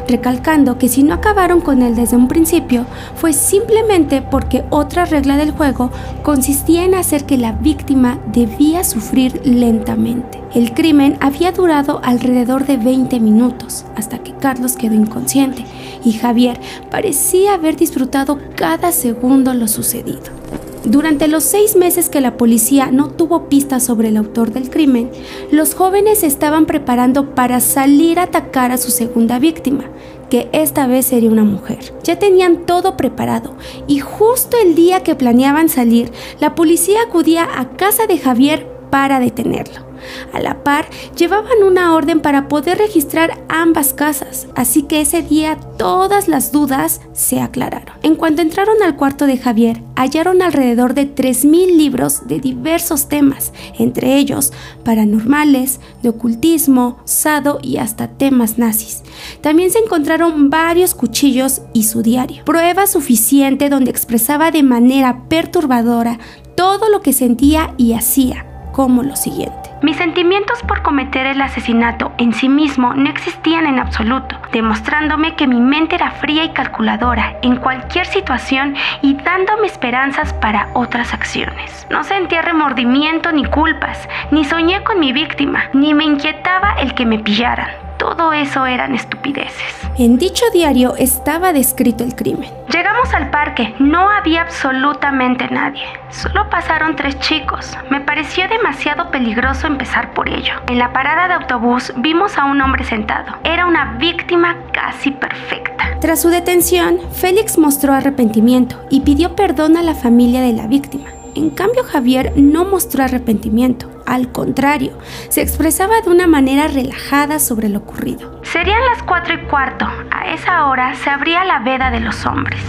recalcando 0.07 0.79
que 0.79 0.89
si 0.89 1.03
no 1.03 1.13
acabaron 1.13 1.61
con 1.61 1.83
él 1.83 1.95
desde 1.95 2.17
un 2.17 2.27
principio 2.27 2.87
fue 3.15 3.31
simplemente 3.31 4.23
porque 4.23 4.63
otra 4.71 5.05
regla 5.05 5.37
del 5.37 5.51
juego 5.51 5.91
consistía 6.23 6.83
en 6.83 6.95
hacer 6.95 7.25
que 7.25 7.37
la 7.37 7.51
víctima 7.51 8.17
debía 8.33 8.83
sufrir 8.83 9.39
lentamente. 9.43 10.41
El 10.55 10.73
crimen 10.73 11.17
había 11.19 11.51
durado 11.51 12.01
alrededor 12.03 12.65
de 12.65 12.77
20 12.77 13.19
minutos 13.19 13.85
hasta 13.95 14.17
que 14.17 14.33
Carlos 14.33 14.77
quedó 14.77 14.95
inconsciente 14.95 15.63
y 16.03 16.13
Javier 16.13 16.59
parecía 16.89 17.53
haber 17.53 17.75
disfrutado 17.75 18.39
cada 18.55 18.91
segundo 18.91 19.53
lo 19.53 19.67
sucedido. 19.67 20.39
Durante 20.85 21.27
los 21.27 21.43
seis 21.43 21.75
meses 21.75 22.09
que 22.09 22.21
la 22.21 22.37
policía 22.37 22.89
no 22.89 23.09
tuvo 23.09 23.49
pistas 23.49 23.83
sobre 23.83 24.07
el 24.07 24.17
autor 24.17 24.51
del 24.53 24.69
crimen, 24.69 25.11
los 25.51 25.75
jóvenes 25.75 26.23
estaban 26.23 26.65
preparando 26.65 27.35
para 27.35 27.59
salir 27.59 28.17
a 28.17 28.23
atacar 28.23 28.71
a 28.71 28.77
su 28.77 28.89
segunda 28.89 29.39
víctima, 29.39 29.85
que 30.29 30.47
esta 30.53 30.87
vez 30.87 31.07
sería 31.07 31.31
una 31.31 31.43
mujer. 31.43 31.93
Ya 32.03 32.17
tenían 32.17 32.65
todo 32.65 32.95
preparado 32.95 33.55
y 33.87 33.99
justo 33.99 34.55
el 34.63 34.73
día 34.75 35.03
que 35.03 35.15
planeaban 35.15 35.67
salir, 35.67 36.11
la 36.39 36.55
policía 36.55 37.01
acudía 37.01 37.47
a 37.57 37.71
casa 37.71 38.07
de 38.07 38.17
Javier 38.17 38.65
para 38.89 39.19
detenerlo. 39.19 39.88
A 40.33 40.39
la 40.39 40.63
par, 40.63 40.87
llevaban 41.15 41.63
una 41.63 41.93
orden 41.95 42.21
para 42.21 42.47
poder 42.47 42.77
registrar 42.77 43.43
ambas 43.49 43.93
casas, 43.93 44.47
así 44.55 44.83
que 44.83 45.01
ese 45.01 45.21
día 45.21 45.57
todas 45.77 46.27
las 46.27 46.51
dudas 46.51 47.01
se 47.13 47.41
aclararon. 47.41 47.95
En 48.03 48.15
cuanto 48.15 48.41
entraron 48.41 48.81
al 48.83 48.95
cuarto 48.95 49.27
de 49.27 49.37
Javier, 49.37 49.81
hallaron 49.95 50.41
alrededor 50.41 50.93
de 50.93 51.13
3.000 51.13 51.75
libros 51.75 52.27
de 52.27 52.39
diversos 52.39 53.09
temas, 53.09 53.51
entre 53.77 54.17
ellos 54.17 54.53
paranormales, 54.83 55.79
de 56.01 56.09
ocultismo, 56.09 56.99
sado 57.05 57.59
y 57.61 57.77
hasta 57.77 58.07
temas 58.07 58.57
nazis. 58.57 59.03
También 59.41 59.71
se 59.71 59.79
encontraron 59.79 60.49
varios 60.49 60.95
cuchillos 60.95 61.61
y 61.73 61.83
su 61.83 62.01
diario, 62.01 62.43
prueba 62.45 62.87
suficiente 62.87 63.69
donde 63.69 63.91
expresaba 63.91 64.51
de 64.51 64.63
manera 64.63 65.23
perturbadora 65.27 66.19
todo 66.55 66.89
lo 66.89 67.01
que 67.01 67.13
sentía 67.13 67.73
y 67.77 67.93
hacía, 67.93 68.45
como 68.73 69.03
lo 69.03 69.15
siguiente. 69.15 69.68
Mis 69.81 69.95
sentimientos 69.95 70.61
por 70.63 70.81
cometer 70.81 71.25
el 71.25 71.41
asesinato 71.41 72.11
en 72.17 72.33
sí 72.33 72.49
mismo 72.49 72.93
no 72.93 73.09
existían 73.09 73.65
en 73.65 73.79
absoluto, 73.79 74.35
demostrándome 74.51 75.37
que 75.37 75.47
mi 75.47 75.61
mente 75.61 75.95
era 75.95 76.11
fría 76.11 76.43
y 76.43 76.49
calculadora 76.49 77.37
en 77.43 77.55
cualquier 77.55 78.05
situación 78.05 78.75
y 79.01 79.13
dándome 79.13 79.67
esperanzas 79.67 80.33
para 80.33 80.67
otras 80.73 81.13
acciones. 81.13 81.87
No 81.89 82.03
sentía 82.03 82.41
remordimiento 82.41 83.31
ni 83.31 83.45
culpas, 83.45 84.09
ni 84.31 84.43
soñé 84.43 84.83
con 84.83 84.99
mi 84.99 85.13
víctima, 85.13 85.69
ni 85.71 85.93
me 85.93 86.03
inquietaba 86.03 86.75
el 86.81 86.93
que 86.93 87.05
me 87.05 87.19
pillaran. 87.19 87.88
Todo 88.19 88.33
eso 88.33 88.65
eran 88.65 88.95
estupideces. 88.95 89.89
En 89.97 90.17
dicho 90.17 90.43
diario 90.51 90.93
estaba 90.97 91.53
descrito 91.53 92.03
el 92.03 92.15
crimen. 92.15 92.49
Llegamos 92.69 93.13
al 93.13 93.29
parque, 93.29 93.73
no 93.79 94.09
había 94.09 94.41
absolutamente 94.41 95.47
nadie. 95.47 95.85
Solo 96.09 96.49
pasaron 96.49 96.97
tres 96.97 97.17
chicos. 97.19 97.77
Me 97.89 98.01
pareció 98.01 98.49
demasiado 98.49 99.09
peligroso 99.09 99.67
empezar 99.67 100.13
por 100.13 100.27
ello. 100.27 100.55
En 100.67 100.79
la 100.79 100.91
parada 100.91 101.29
de 101.29 101.35
autobús 101.35 101.93
vimos 101.95 102.37
a 102.37 102.43
un 102.43 102.59
hombre 102.59 102.83
sentado. 102.83 103.37
Era 103.45 103.65
una 103.65 103.93
víctima 103.97 104.57
casi 104.73 105.11
perfecta. 105.11 105.97
Tras 106.01 106.21
su 106.21 106.27
detención, 106.27 106.99
Félix 107.13 107.57
mostró 107.57 107.93
arrepentimiento 107.93 108.81
y 108.89 108.99
pidió 108.99 109.33
perdón 109.37 109.77
a 109.77 109.81
la 109.81 109.95
familia 109.95 110.41
de 110.41 110.51
la 110.51 110.67
víctima. 110.67 111.05
En 111.39 111.51
cambio, 111.51 111.85
Javier 111.85 112.33
no 112.35 112.65
mostró 112.65 113.05
arrepentimiento. 113.05 113.89
Al 114.05 114.29
contrario, 114.33 114.91
se 115.29 115.41
expresaba 115.41 116.01
de 116.01 116.09
una 116.09 116.27
manera 116.27 116.67
relajada 116.67 117.39
sobre 117.39 117.69
lo 117.69 117.79
ocurrido. 117.79 118.41
Serían 118.43 118.81
las 118.91 119.01
cuatro 119.03 119.35
y 119.35 119.47
cuarto. 119.47 119.85
A 120.11 120.33
esa 120.33 120.65
hora 120.65 120.93
se 120.95 121.09
abría 121.09 121.45
la 121.45 121.59
veda 121.59 121.91
de 121.91 122.01
los 122.01 122.25
hombres. 122.25 122.59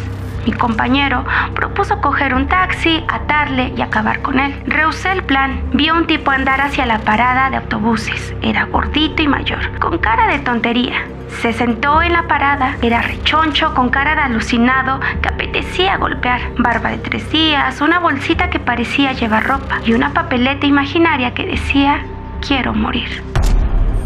Mi 0.47 0.53
compañero 0.53 1.25
propuso 1.55 2.01
coger 2.01 2.35
un 2.35 2.49
taxi, 2.49 3.05
atarle 3.09 3.73
y 3.77 3.83
acabar 3.83 4.23
con 4.23 4.39
él. 4.39 4.55
Rehusé 4.67 5.13
el 5.13 5.23
plan. 5.23 5.61
Vi 5.73 5.89
a 5.89 5.95
un 5.95 6.07
tipo 6.07 6.31
andar 6.31 6.61
hacia 6.61 6.87
la 6.87 6.99
parada 6.99 7.51
de 7.51 7.57
autobuses. 7.57 8.35
Era 8.43 8.65
gordito 8.65 9.23
y 9.23 9.29
mayor, 9.29 9.79
con 9.79 9.99
cara 9.99 10.27
de 10.29 10.39
tontería. 10.39 11.07
Se 11.41 11.53
sentó 11.53 12.03
en 12.03 12.13
la 12.13 12.27
parada, 12.27 12.77
era 12.83 13.01
rechoncho, 13.03 13.73
con 13.75 13.89
cara 13.89 14.15
de 14.15 14.23
alucinado, 14.23 15.01
que 15.23 15.29
apetecía 15.29 15.97
golpear. 15.97 16.41
Barba 16.59 16.91
de 16.91 16.99
tres 16.99 17.31
días, 17.31 17.81
una 17.81 17.99
bolsita 17.99 18.51
que 18.51 18.59
parecía 18.59 19.13
llevar 19.13 19.45
ropa 19.45 19.79
y 19.85 19.95
una 19.95 20.13
papeleta 20.13 20.67
imaginaria 20.67 21.33
que 21.33 21.47
decía, 21.47 22.05
quiero 22.47 22.75
morir. 22.75 23.30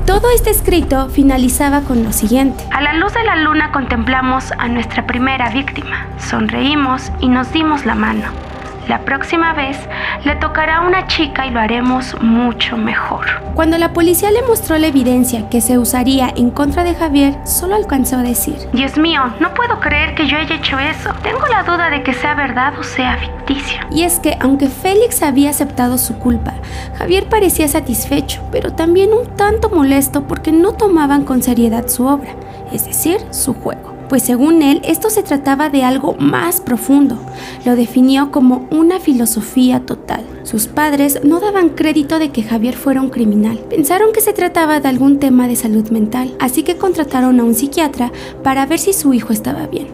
Todo 0.07 0.29
este 0.35 0.51
escrito 0.51 1.09
finalizaba 1.09 1.81
con 1.81 2.05
lo 2.05 2.13
siguiente. 2.13 2.63
A 2.71 2.83
la 2.83 2.93
luz 2.93 3.15
de 3.15 3.25
la 3.25 3.37
luna 3.37 3.73
contemplamos 3.73 4.53
a 4.59 4.69
nuestra 4.69 5.07
primera 5.07 5.49
víctima. 5.49 6.07
Sonreímos 6.19 7.11
y 7.21 7.29
nos 7.29 7.51
dimos 7.55 7.87
la 7.87 7.95
mano. 7.95 8.54
La 8.89 9.01
próxima 9.01 9.55
vez 9.55 9.79
le 10.25 10.37
tocará 10.37 10.77
a 10.77 10.81
una 10.87 11.07
chica 11.07 11.47
y 11.47 11.51
lo 11.51 11.61
haremos 11.61 12.21
mucho 12.21 12.77
mejor. 12.77 13.25
Cuando 13.55 13.79
la 13.79 13.93
policía 13.93 14.31
le 14.31 14.43
mostró 14.43 14.77
la 14.79 14.89
evidencia 14.89 15.49
que 15.49 15.61
se 15.61 15.79
usaría 15.79 16.33
en 16.37 16.51
contra 16.51 16.85
de 16.85 16.95
Javier, 16.95 17.35
solo 17.45 17.75
alcanzó 17.75 18.19
a 18.19 18.23
decir, 18.23 18.57
Dios 18.73 18.99
mío, 18.99 19.23
no 19.41 19.55
puedo 19.55 19.81
creer 19.81 20.15
que 20.15 20.27
yo 20.27 20.37
haya 20.37 20.57
hecho 20.57 20.79
eso. 20.79 21.11
Tengo 21.23 21.47
la 21.47 21.63
duda 21.63 21.89
de 21.89 22.03
que 22.03 22.13
sea 22.13 22.35
verdad 22.35 22.79
o 22.79 22.83
sea 22.83 23.17
ficticio. 23.17 23.81
Y 23.91 24.03
es 24.03 24.19
que, 24.19 24.37
aunque 24.41 24.69
Félix 24.69 25.23
había 25.23 25.51
aceptado 25.51 25.97
su 25.97 26.19
culpa, 26.19 26.53
Javier 26.99 27.29
parecía 27.29 27.69
satisfecho, 27.69 28.43
pero 28.53 28.73
también 28.73 29.13
un 29.13 29.35
tanto 29.37 29.71
molesto 29.71 30.25
porque 30.25 30.53
no 30.53 30.73
tomaban 30.73 31.25
con 31.25 31.43
seriedad 31.43 31.89
su 31.89 32.07
obra, 32.07 32.33
es 32.73 32.85
decir, 32.85 33.19
su 33.31 33.55
juego 33.55 33.94
pues 34.09 34.23
según 34.23 34.63
él 34.63 34.81
esto 34.85 35.11
se 35.11 35.23
trataba 35.23 35.69
de 35.69 35.85
algo 35.85 36.15
más 36.19 36.61
profundo. 36.61 37.19
Lo 37.65 37.77
definió 37.77 38.31
como 38.31 38.69
una 38.71 39.01
filosofía 39.01 39.81
total. 39.81 40.25
Sus 40.43 40.67
padres 40.67 41.21
no 41.25 41.41
daban 41.41 41.71
crédito 41.71 42.19
de 42.19 42.31
que 42.31 42.43
Javier 42.43 42.75
fuera 42.75 43.01
un 43.01 43.11
criminal. 43.11 43.59
Pensaron 43.71 44.13
que 44.13 44.21
se 44.21 44.33
trataba 44.33 44.81
de 44.81 44.89
algún 44.89 45.19
tema 45.19 45.49
de 45.49 45.57
salud 45.57 45.89
mental, 45.91 46.35
así 46.39 46.63
que 46.63 46.77
contrataron 46.77 47.41
a 47.41 47.45
un 47.45 47.55
psiquiatra 47.55 48.13
para 48.43 48.67
ver 48.67 48.79
si 48.79 48.93
su 48.93 49.15
hijo 49.15 49.33
estaba 49.33 49.67
bien. 49.67 49.89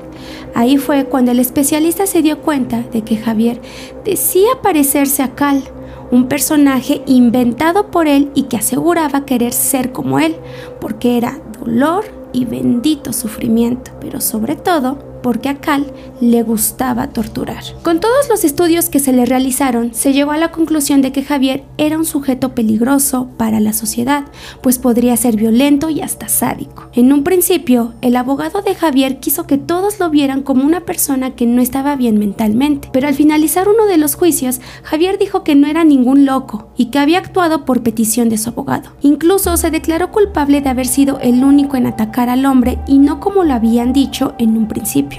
Ahí 0.55 0.77
fue 0.77 1.05
cuando 1.05 1.31
el 1.31 1.39
especialista 1.39 2.07
se 2.07 2.23
dio 2.23 2.41
cuenta 2.41 2.83
de 2.93 3.03
que 3.03 3.17
Javier 3.17 3.61
decía 4.05 4.49
parecerse 4.63 5.23
a 5.23 5.35
Cal, 5.35 5.63
un 6.11 6.27
personaje 6.27 7.03
inventado 7.07 7.91
por 7.91 8.09
él 8.09 8.31
y 8.35 8.45
que 8.45 8.57
aseguraba 8.57 9.25
querer 9.25 9.53
ser 9.53 9.93
como 9.93 10.19
él, 10.19 10.37
porque 10.81 11.17
era 11.17 11.39
dolor, 11.61 12.05
y 12.33 12.45
bendito 12.45 13.13
sufrimiento, 13.13 13.91
pero 14.01 14.21
sobre 14.21 14.57
todo 14.57 15.10
porque 15.23 15.49
a 15.49 15.59
Cal 15.59 15.87
le 16.21 16.43
gustaba 16.43 17.09
torturar. 17.09 17.63
Con 17.83 18.01
todos 18.01 18.29
los 18.29 18.45
estudios 18.45 18.89
que 18.89 19.01
se 19.01 19.13
le 19.13 19.27
realizaron, 19.27 19.95
se 19.95 20.13
llegó 20.13 20.33
a 20.33 20.39
la 20.39 20.51
conclusión 20.51 21.03
de 21.03 21.13
que 21.13 21.23
Javier 21.23 21.65
era 21.79 21.99
un 21.99 22.05
sujeto 22.05 22.55
peligroso 22.55 23.29
para 23.37 23.61
la 23.61 23.73
sociedad, 23.73 24.25
pues 24.63 24.79
podría 24.79 25.17
ser 25.17 25.37
violento 25.37 25.91
y 25.91 26.01
hasta 26.01 26.29
sádico. 26.29 26.91
En 26.95 27.13
un 27.13 27.25
principio, 27.25 27.95
el 28.01 28.17
abogado 28.17 28.63
de 28.63 28.75
Javier 28.75 29.21
quiso 29.21 29.47
que 29.47 29.59
todos 29.59 29.99
lo 29.99 30.11
vieran 30.11 30.43
como 30.43 30.65
una 30.65 30.81
persona 30.81 31.35
que 31.35 31.47
no 31.47 31.61
estaba 31.61 31.97
bien 31.97 32.19
mentalmente, 32.19 32.89
pero 32.93 33.09
al 33.09 33.15
finalizar 33.15 33.69
uno 33.69 33.87
de 33.87 33.97
los 33.97 34.15
juicios, 34.15 34.61
Javier 34.83 35.19
dijo 35.19 35.45
que 35.45 35.55
no 35.55 35.67
era 35.67 35.85
ningún 35.85 36.25
loco 36.25 36.71
y 36.77 36.87
que 36.87 36.99
había 36.99 37.19
actuado 37.19 37.65
por 37.65 37.83
petición 37.83 38.29
de 38.29 38.39
su 38.39 38.51
abogado. 38.51 38.91
Incluso 39.03 39.57
se 39.57 39.71
declaró 39.71 40.11
culpable 40.11 40.61
de 40.61 40.69
haber 40.69 40.87
sido 40.87 41.19
el 41.21 41.45
único 41.45 41.77
en 41.77 41.87
atacar 41.87 42.29
al 42.29 42.47
hombre 42.47 42.79
y 42.87 42.99
no 42.99 43.21
como 43.21 43.45
lo 43.45 43.55
habían 43.55 43.93
dicho 43.93 44.35
en 44.39 44.57
un 44.57 44.69
principio. 44.69 45.10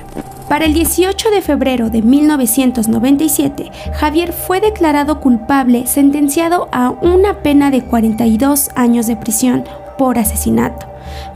Para 0.51 0.65
el 0.65 0.73
18 0.73 1.29
de 1.29 1.41
febrero 1.41 1.89
de 1.89 2.01
1997, 2.01 3.71
Javier 3.93 4.33
fue 4.33 4.59
declarado 4.59 5.21
culpable, 5.21 5.87
sentenciado 5.87 6.67
a 6.73 6.89
una 6.89 7.41
pena 7.41 7.71
de 7.71 7.83
42 7.83 8.71
años 8.75 9.07
de 9.07 9.15
prisión 9.15 9.63
por 9.97 10.19
asesinato, 10.19 10.87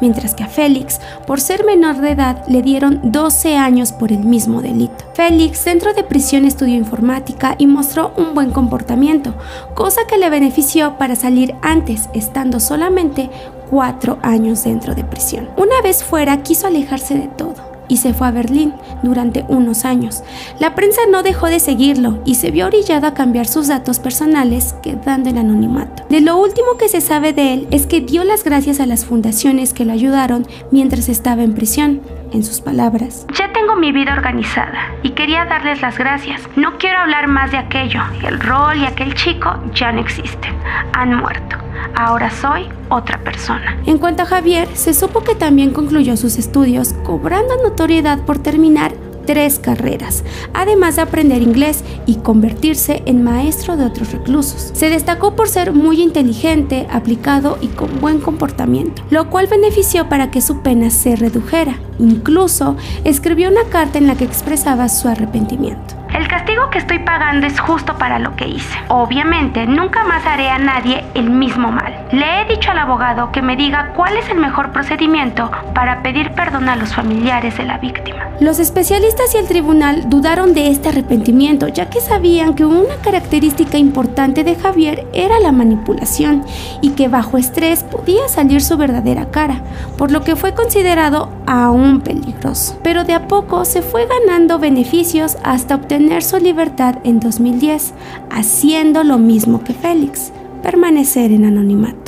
mientras 0.01 0.35
que 0.35 0.43
a 0.43 0.47
Félix, 0.47 0.99
por 1.25 1.39
ser 1.39 1.63
menor 1.63 2.01
de 2.01 2.11
edad, 2.11 2.43
le 2.49 2.61
dieron 2.61 2.99
12 3.03 3.55
años 3.55 3.93
por 3.93 4.11
el 4.11 4.19
mismo 4.19 4.61
delito. 4.61 5.05
Félix, 5.13 5.63
dentro 5.63 5.93
de 5.93 6.03
prisión, 6.03 6.43
estudió 6.43 6.75
informática 6.75 7.55
y 7.57 7.67
mostró 7.67 8.11
un 8.17 8.33
buen 8.33 8.51
comportamiento, 8.51 9.33
cosa 9.75 10.01
que 10.09 10.17
le 10.17 10.29
benefició 10.29 10.97
para 10.97 11.15
salir 11.15 11.55
antes, 11.61 12.09
estando 12.13 12.59
solamente 12.59 13.29
cuatro 13.69 14.17
años 14.23 14.65
dentro 14.65 14.93
de 14.93 15.05
prisión. 15.05 15.47
Una 15.55 15.81
vez 15.81 16.03
fuera, 16.03 16.43
quiso 16.43 16.67
alejarse 16.67 17.13
de 17.13 17.27
todo 17.29 17.74
y 17.87 17.97
se 17.97 18.13
fue 18.13 18.27
a 18.27 18.31
Berlín 18.31 18.73
durante 19.03 19.45
unos 19.47 19.85
años. 19.85 20.23
La 20.59 20.75
prensa 20.75 21.01
no 21.09 21.23
dejó 21.23 21.47
de 21.47 21.59
seguirlo 21.59 22.19
y 22.25 22.35
se 22.35 22.51
vio 22.51 22.67
orillado 22.67 23.07
a 23.07 23.13
cambiar 23.13 23.47
sus 23.47 23.67
datos 23.67 23.99
personales, 23.99 24.75
quedando 24.81 25.29
en 25.29 25.37
anonimato. 25.37 26.03
De 26.09 26.21
lo 26.21 26.37
último 26.37 26.77
que 26.77 26.89
se 26.89 27.01
sabe 27.01 27.33
de 27.33 27.53
él 27.53 27.67
es 27.71 27.87
que 27.87 28.01
dio 28.01 28.23
las 28.23 28.43
gracias 28.43 28.79
a 28.79 28.85
las 28.85 29.05
fundaciones 29.05 29.73
que 29.73 29.85
lo 29.85 29.93
ayudaron 29.93 30.47
mientras 30.71 31.09
estaba 31.09 31.43
en 31.43 31.53
prisión. 31.53 32.01
En 32.33 32.43
sus 32.43 32.59
palabras, 32.59 33.25
ya 33.37 33.53
tengo 33.53 33.77
mi 33.77 33.93
vida 33.93 34.11
organizada 34.11 34.93
y 35.03 35.11
quería 35.11 35.45
darles 35.45 35.81
las 35.81 35.97
gracias. 35.97 36.41
No 36.57 36.77
quiero 36.77 36.99
hablar 36.99 37.27
más 37.27 37.51
de 37.51 37.57
aquello. 37.57 38.01
El 38.27 38.39
rol 38.41 38.77
y 38.77 38.85
aquel 38.85 39.13
chico 39.13 39.55
ya 39.73 39.91
no 39.91 40.01
existen. 40.01 40.53
Han 40.93 41.15
muerto. 41.15 41.64
Ahora 41.95 42.29
soy 42.31 42.69
otra 42.89 43.23
persona. 43.23 43.77
En 43.85 43.97
cuanto 43.97 44.23
a 44.23 44.25
Javier, 44.25 44.67
se 44.73 44.93
supo 44.93 45.21
que 45.21 45.35
también 45.35 45.71
concluyó 45.71 46.17
sus 46.17 46.37
estudios, 46.37 46.93
cobrando 47.03 47.55
notoriedad 47.63 48.19
por 48.19 48.39
terminar 48.39 48.93
tres 49.25 49.59
carreras, 49.59 50.23
además 50.53 50.95
de 50.95 51.01
aprender 51.01 51.41
inglés 51.41 51.83
y 52.05 52.15
convertirse 52.15 53.01
en 53.05 53.23
maestro 53.23 53.75
de 53.75 53.85
otros 53.85 54.11
reclusos. 54.11 54.71
Se 54.73 54.89
destacó 54.89 55.35
por 55.35 55.49
ser 55.49 55.73
muy 55.73 56.01
inteligente, 56.01 56.87
aplicado 56.91 57.57
y 57.61 57.67
con 57.67 57.99
buen 57.99 58.19
comportamiento, 58.19 59.03
lo 59.09 59.29
cual 59.29 59.47
benefició 59.47 60.07
para 60.09 60.31
que 60.31 60.41
su 60.41 60.61
pena 60.61 60.89
se 60.89 61.15
redujera. 61.15 61.79
Incluso 61.99 62.75
escribió 63.03 63.49
una 63.49 63.63
carta 63.69 63.97
en 63.97 64.07
la 64.07 64.15
que 64.15 64.25
expresaba 64.25 64.89
su 64.89 65.07
arrepentimiento. 65.07 65.95
El 66.15 66.29
castigo 66.29 66.69
que 66.69 66.77
estoy 66.77 66.99
pagando 66.99 67.45
es 67.45 67.59
justo 67.59 67.97
para 67.97 68.19
lo 68.19 68.37
que 68.37 68.47
hice. 68.47 68.79
Obviamente, 68.87 69.67
nunca 69.67 70.05
más 70.05 70.25
haré 70.25 70.49
a 70.49 70.57
nadie 70.57 71.03
el 71.13 71.29
mismo 71.29 71.73
mal. 71.73 71.93
Le 72.13 72.39
he 72.39 72.45
dicho 72.45 72.71
al 72.71 72.79
abogado 72.79 73.33
que 73.33 73.41
me 73.41 73.57
diga 73.57 73.91
cuál 73.93 74.15
es 74.15 74.29
el 74.29 74.37
mejor 74.37 74.71
procedimiento 74.71 75.51
para 75.73 76.01
pedir 76.03 76.31
perdón 76.31 76.69
a 76.69 76.77
los 76.77 76.95
familiares 76.95 77.57
de 77.57 77.65
la 77.65 77.79
víctima. 77.79 78.24
Los 78.41 78.59
especialistas 78.59 79.33
y 79.33 79.37
el 79.37 79.47
tribunal 79.47 80.09
dudaron 80.09 80.53
de 80.53 80.67
este 80.67 80.89
arrepentimiento, 80.89 81.69
ya 81.69 81.89
que 81.89 82.01
sabían 82.01 82.53
que 82.53 82.65
una 82.65 82.95
característica 83.01 83.77
importante 83.77 84.43
de 84.43 84.55
Javier 84.55 85.07
era 85.13 85.39
la 85.39 85.53
manipulación 85.53 86.43
y 86.81 86.89
que 86.89 87.07
bajo 87.07 87.37
estrés 87.37 87.83
podía 87.83 88.27
salir 88.27 88.61
su 88.61 88.75
verdadera 88.75 89.31
cara, 89.31 89.63
por 89.97 90.11
lo 90.11 90.21
que 90.21 90.35
fue 90.35 90.53
considerado 90.53 91.29
aún 91.45 92.01
peligroso. 92.01 92.77
Pero 92.83 93.05
de 93.05 93.13
a 93.13 93.29
poco 93.29 93.63
se 93.63 93.81
fue 93.81 94.05
ganando 94.05 94.59
beneficios 94.59 95.37
hasta 95.43 95.75
obtener 95.75 96.21
su 96.21 96.37
libertad 96.37 96.95
en 97.05 97.21
2010, 97.21 97.93
haciendo 98.29 99.05
lo 99.05 99.17
mismo 99.17 99.63
que 99.63 99.73
Félix, 99.73 100.33
permanecer 100.61 101.31
en 101.31 101.45
anonimato. 101.45 102.04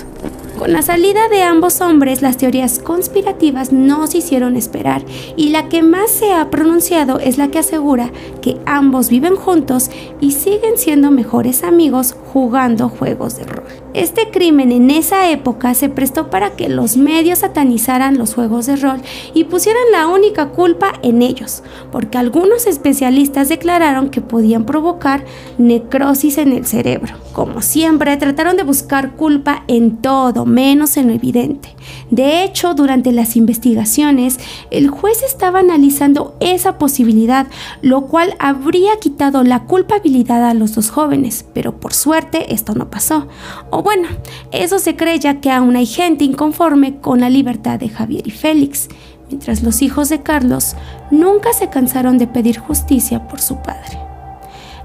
Con 0.58 0.74
la 0.74 0.82
salida 0.82 1.28
de 1.30 1.44
ambos 1.44 1.82
hombres, 1.82 2.24
las 2.24 2.38
teorías 2.38 2.80
conspirativas 2.80 3.72
no 3.72 4.08
se 4.08 4.18
hicieron 4.18 4.56
esperar 4.56 5.06
y 5.36 5.50
la 5.50 5.70
que 5.70 5.84
más 5.84 6.10
se 6.10 6.34
ha 6.34 6.50
pronunciado 6.50 7.20
es 7.20 7.38
la 7.38 7.50
que 7.50 7.60
asegura 7.60 8.12
que 8.42 8.58
ambos 8.66 9.10
viven 9.10 9.36
juntos 9.36 9.92
y 10.20 10.32
siguen 10.32 10.78
siendo 10.80 11.12
mejores 11.12 11.64
amigos 11.64 12.16
jugando 12.34 12.90
juegos 12.90 13.38
de 13.38 13.46
rol. 13.46 13.66
Este 13.94 14.30
crimen 14.30 14.72
en 14.72 14.90
esa 14.90 15.30
época 15.30 15.74
se 15.74 15.90
prestó 15.90 16.30
para 16.30 16.52
que 16.52 16.70
los 16.70 16.98
medios 16.98 17.40
satanizaran 17.40 18.18
los 18.18 18.34
juegos 18.34 18.66
de 18.66 18.76
rol 18.76 19.02
y 19.34 19.46
pusieran 19.46 19.92
la 19.92 20.08
única 20.08 20.50
culpa 20.50 20.94
en 21.04 21.22
ellos, 21.22 21.64
porque 21.92 22.18
algunos 22.18 22.68
especialistas 22.68 23.50
declararon 23.50 24.10
que 24.10 24.22
podían 24.22 24.66
provocar 24.66 25.24
necrosis 25.58 26.38
en 26.38 26.52
el 26.52 26.66
cerebro. 26.66 27.14
Como 27.32 27.62
siempre, 27.62 28.18
trataron 28.18 28.58
de 28.58 28.64
buscar 28.64 29.16
culpa 29.16 29.64
en 29.68 29.98
todo, 29.98 30.47
menos 30.48 30.98
en 30.98 31.08
lo 31.08 31.14
evidente. 31.14 31.76
De 32.10 32.44
hecho, 32.44 32.74
durante 32.74 33.12
las 33.12 33.36
investigaciones, 33.36 34.40
el 34.72 34.90
juez 34.90 35.22
estaba 35.22 35.60
analizando 35.60 36.36
esa 36.40 36.78
posibilidad, 36.78 37.48
lo 37.82 38.08
cual 38.08 38.36
habría 38.40 38.98
quitado 39.00 39.44
la 39.44 39.66
culpabilidad 39.66 40.44
a 40.44 40.54
los 40.54 40.74
dos 40.74 40.90
jóvenes, 40.90 41.46
pero 41.54 41.80
por 41.80 41.94
suerte 41.94 42.54
esto 42.54 42.74
no 42.74 42.90
pasó. 42.90 43.28
O 43.70 43.84
bueno, 43.84 44.08
eso 44.52 44.80
se 44.80 44.96
cree 44.96 45.20
ya 45.20 45.40
que 45.40 45.52
aún 45.52 45.76
hay 45.76 45.86
gente 45.86 46.24
inconforme 46.24 46.98
con 46.98 47.20
la 47.20 47.30
libertad 47.30 47.80
de 47.80 47.90
Javier 47.90 48.28
y 48.28 48.32
Félix, 48.32 48.88
mientras 49.30 49.62
los 49.62 49.82
hijos 49.82 50.10
de 50.10 50.22
Carlos 50.22 50.76
nunca 51.12 51.54
se 51.54 51.70
cansaron 51.70 52.18
de 52.18 52.28
pedir 52.28 52.58
justicia 52.58 53.28
por 53.28 53.42
su 53.42 53.58
padre. 53.58 54.00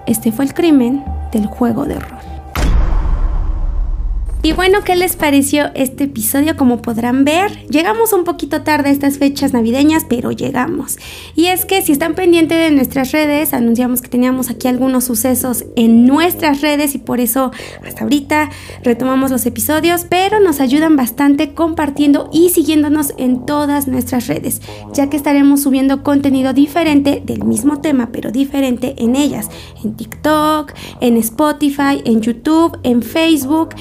Este 0.07 0.33
fue 0.33 0.45
el 0.45 0.54
crimen 0.54 1.04
del 1.31 1.47
juego 1.47 1.85
de 1.85 1.99
rol. 1.99 2.22
Y 4.45 4.51
bueno, 4.51 4.81
¿qué 4.85 4.97
les 4.97 5.15
pareció 5.15 5.71
este 5.77 6.05
episodio? 6.05 6.57
Como 6.57 6.83
podrán 6.83 7.25
ver, 7.25 7.65
llegamos 7.69 8.13
un 8.13 8.25
poquito 8.25 8.63
tarde 8.63 8.89
a 8.89 8.93
estas 8.93 9.19
fechas 9.19 9.53
navideñas, 9.53 10.05
pero 10.09 10.33
llegamos. 10.33 10.99
Y 11.37 11.47
es 11.47 11.65
que 11.65 11.81
si 11.81 11.93
están 11.93 12.17
pendientes 12.17 12.59
de 12.59 12.73
nuestras 12.73 13.13
redes, 13.13 13.55
anunciamos 13.55 14.03
que 14.03 14.09
teníamos 14.09 14.51
aquí 14.51 14.67
algunos 14.67 15.05
sucesos 15.05 15.65
en 15.77 16.07
nuestras 16.07 16.61
redes 16.61 16.97
y 16.97 16.99
por 16.99 17.21
eso 17.21 17.53
hasta 17.87 18.03
ahorita 18.03 18.51
retomamos 18.83 19.31
los 19.31 19.47
episodios, 19.47 20.07
pero 20.11 20.41
nos 20.41 20.59
ayudan 20.59 20.97
bastante 20.97 21.55
compartiendo 21.55 22.29
y 22.33 22.49
siguiéndonos 22.49 23.15
en 23.19 23.47
todas 23.47 23.87
nuestras 23.87 24.27
redes, 24.27 24.61
ya 24.93 25.09
que 25.09 25.17
estaremos 25.17 25.63
subiendo 25.63 26.03
contenido 26.03 26.53
diferente 26.53 27.23
del 27.25 27.45
mismo 27.45 27.81
tema, 27.81 28.09
pero 28.11 28.33
diferente 28.33 28.97
en 28.99 29.15
ellas, 29.15 29.49
en 29.85 29.95
TikTok, 29.95 30.73
en 31.01 31.17
Spotify, 31.19 32.03
en 32.05 32.23
YouTube, 32.23 32.77
en 32.83 33.03
Facebook 33.03 33.77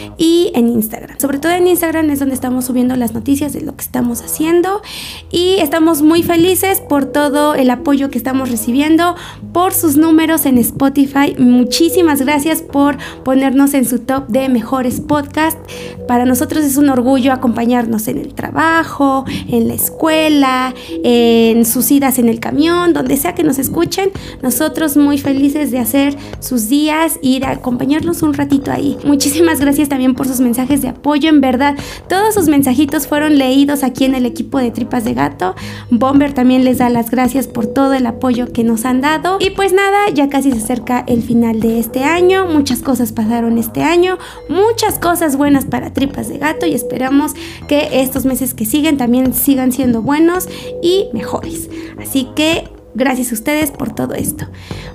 en 0.54 0.70
Instagram. 0.70 1.20
Sobre 1.20 1.40
todo 1.40 1.52
en 1.52 1.68
Instagram 1.68 2.10
es 2.10 2.20
donde 2.20 2.36
estamos 2.36 2.66
subiendo 2.66 2.96
las 2.96 3.14
noticias 3.14 3.54
de 3.54 3.62
lo 3.62 3.76
que 3.76 3.82
estamos 3.82 4.22
haciendo 4.22 4.82
y 5.30 5.56
estamos 5.60 6.02
muy 6.02 6.24
felices 6.24 6.82
por 6.82 7.06
todo 7.06 7.56
el 7.56 7.70
apoyo 7.70 8.10
que 8.10 8.18
estamos 8.18 8.50
recibiendo, 8.50 9.16
por 9.54 9.74
sus 9.74 9.98
números 9.98 10.46
en 10.46 10.58
Spotify. 10.58 11.36
Muchísimas 11.38 12.22
gracias 12.22 12.62
por 12.62 12.98
ponernos 13.24 13.74
en 13.74 13.86
su 13.86 14.00
top 14.00 14.28
de 14.28 14.50
mejores 14.50 15.00
podcasts. 15.00 15.60
Para 16.08 16.26
nosotros 16.26 16.64
es 16.66 16.78
un 16.78 16.90
orgullo 16.90 17.32
acompañarnos 17.32 18.08
en 18.08 18.18
el 18.18 18.34
trabajo, 18.34 19.26
en 19.48 19.68
la 19.68 19.74
escuela, 19.74 20.74
en 21.04 21.66
sus 21.66 21.90
idas 21.92 22.20
en 22.20 22.28
el 22.28 22.40
camión, 22.40 22.94
donde 22.94 23.16
sea 23.18 23.34
que 23.36 23.44
nos 23.44 23.60
escuchen. 23.60 24.12
Nosotros 24.42 24.98
muy 24.98 25.18
felices 25.18 25.72
de 25.72 25.80
hacer 25.80 26.18
sus 26.40 26.68
días 26.68 27.20
y 27.22 27.40
de 27.40 27.46
acompañarlos 27.46 28.22
un 28.24 28.34
ratito 28.34 28.72
ahí. 28.72 28.98
Muchísimas 29.06 29.60
gracias 29.60 29.90
también 29.90 30.16
por 30.16 30.28
sus 30.28 30.41
mensajes 30.42 30.82
de 30.82 30.90
apoyo. 30.90 31.30
En 31.30 31.42
verdad, 31.42 31.76
todos 32.10 32.34
sus 32.34 32.48
mensajitos 32.48 33.08
fueron 33.08 33.38
leídos 33.38 33.84
aquí 33.84 34.06
en 34.06 34.16
el 34.16 34.26
equipo 34.26 34.58
de 34.58 34.72
Tripas 34.72 35.04
de 35.04 35.14
Gato. 35.14 35.56
Bomber 35.90 36.34
también 36.34 36.64
les 36.64 36.80
da 36.80 36.90
las 36.90 37.10
gracias 37.10 37.48
por 37.48 37.68
todo 37.68 37.94
el 37.94 38.06
apoyo 38.06 38.52
que 38.52 38.64
nos 38.64 38.86
han 38.86 39.02
dado. 39.02 39.38
Y 39.40 39.52
pues 39.52 39.74
nada, 39.74 40.10
ya 40.14 40.30
casi 40.30 40.52
se 40.52 40.58
acerca 40.58 41.04
el 41.08 41.22
final 41.22 41.60
de 41.60 41.80
este 41.80 42.04
año. 42.04 42.46
Muchas 42.48 42.82
cosas 42.82 43.12
pasaron 43.12 43.58
este 43.58 43.84
año. 43.84 44.18
Muchas 44.50 45.00
cosas 45.00 45.38
buenas 45.38 45.66
para 45.66 45.94
Tripas 45.94 46.28
de 46.28 46.38
Gato 46.38 46.66
y 46.66 46.74
esperamos 46.74 47.34
que 47.68 48.02
estos 48.02 48.26
meses 48.26 48.54
que 48.54 48.66
siguen 48.66 48.98
también 48.98 49.34
sigan 49.34 49.72
siendo 49.72 50.02
buenos 50.02 50.48
y 50.82 51.08
mejores. 51.14 51.70
Así 52.00 52.28
que 52.36 52.68
Gracias 52.94 53.32
a 53.32 53.36
ustedes 53.36 53.72
por 53.72 53.94
todo 53.94 54.14
esto. 54.14 54.48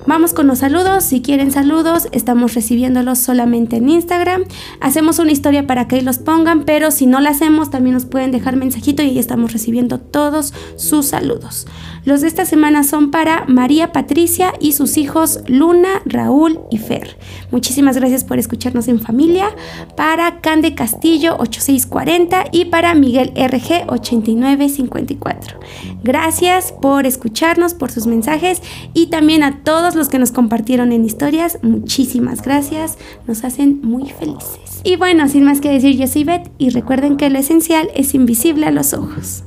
Vamos 0.07 0.31
con 0.31 0.47
los 0.47 0.59
saludos. 0.59 1.03
Si 1.03 1.21
quieren 1.21 1.51
saludos, 1.51 2.07
estamos 2.13 2.53
recibiéndolos 2.53 3.19
solamente 3.19 3.75
en 3.75 3.89
Instagram. 3.89 4.45
Hacemos 4.79 5.19
una 5.19 5.33
historia 5.33 5.67
para 5.67 5.89
que 5.89 5.97
ahí 5.97 6.01
los 6.01 6.17
pongan, 6.17 6.63
pero 6.63 6.91
si 6.91 7.07
no 7.07 7.19
la 7.19 7.31
hacemos, 7.31 7.69
también 7.69 7.93
nos 7.93 8.05
pueden 8.05 8.31
dejar 8.31 8.55
mensajito 8.55 9.03
y 9.03 9.07
ahí 9.09 9.19
estamos 9.19 9.51
recibiendo 9.51 9.99
todos 9.99 10.53
sus 10.77 11.07
saludos. 11.07 11.67
Los 12.05 12.21
de 12.21 12.29
esta 12.29 12.45
semana 12.45 12.85
son 12.85 13.11
para 13.11 13.43
María 13.49 13.91
Patricia 13.91 14.53
y 14.61 14.71
sus 14.71 14.95
hijos 14.95 15.41
Luna, 15.47 16.01
Raúl 16.05 16.61
y 16.71 16.77
Fer. 16.77 17.17
Muchísimas 17.51 17.97
gracias 17.97 18.23
por 18.23 18.39
escucharnos 18.39 18.87
en 18.87 19.01
familia. 19.01 19.49
Para 19.97 20.39
Cande 20.39 20.73
Castillo 20.73 21.35
8640 21.37 22.45
y 22.53 22.65
para 22.65 22.93
Miguel 22.93 23.33
RG 23.35 23.91
8954. 23.91 25.59
Gracias 26.01 26.71
por 26.71 27.05
escucharnos, 27.05 27.73
por 27.73 27.91
sus 27.91 28.07
mensajes 28.07 28.61
y 28.93 29.07
también 29.07 29.43
a 29.43 29.63
todos 29.65 29.96
los 29.97 30.09
que 30.09 30.19
nos 30.19 30.31
compartieron 30.31 30.91
en 30.91 31.03
historias. 31.03 31.57
Muchísimas 31.61 32.41
gracias. 32.41 32.97
Nos 33.27 33.43
hacen 33.43 33.81
muy 33.81 34.09
felices. 34.11 34.81
Y 34.83 34.95
bueno, 34.95 35.27
sin 35.27 35.43
más 35.43 35.59
que 35.59 35.69
decir, 35.69 35.97
yo 35.97 36.07
soy 36.07 36.23
Beth 36.23 36.51
y 36.57 36.69
recuerden 36.69 37.17
que 37.17 37.29
lo 37.29 37.39
esencial 37.39 37.89
es 37.95 38.13
invisible 38.13 38.67
a 38.67 38.71
los 38.71 38.93
ojos. 38.93 39.43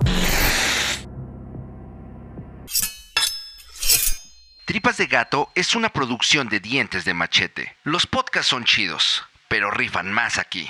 Tripas 4.71 4.99
de 4.99 5.07
Gato 5.07 5.49
es 5.57 5.75
una 5.75 5.89
producción 5.89 6.49
de 6.49 6.61
dientes 6.61 7.05
de 7.05 7.13
machete. 7.13 7.75
Los 7.83 8.07
podcasts 8.07 8.51
son 8.51 8.65
chidos, 8.65 9.25
pero 9.49 9.71
rifan 9.71 10.13
más 10.13 10.39
aquí. 10.39 10.69